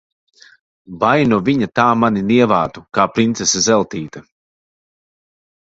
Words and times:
Vai 1.03 1.27
nu 1.33 1.39
viņa 1.49 1.69
tā 1.81 1.85
mani 2.05 2.25
nievātu, 2.31 2.85
kā 2.99 3.07
princese 3.19 3.65
Zeltīte! 3.69 4.29